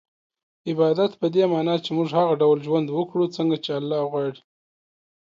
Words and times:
عبادت 0.69 1.11
په 1.21 1.27
دې 1.33 1.43
مانا 1.51 1.75
چي 1.83 1.89
موږ 1.97 2.09
هغه 2.19 2.33
ډول 2.41 2.57
ژوند 2.67 2.87
وکړو 2.91 3.25
څنګه 3.35 3.55
چي 3.63 3.71
الله 3.79 3.99
غواړي 4.09 4.41